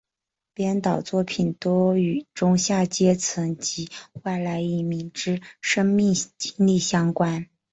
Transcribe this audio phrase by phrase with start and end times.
[0.55, 3.91] 编导作品多与中下阶层及
[4.23, 7.47] 外来移民之生命经历相关。